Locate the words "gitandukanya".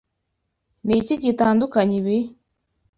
1.23-1.93